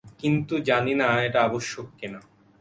[0.19, 2.19] কিন্তু জানি না এটা আবশ্যক কি না।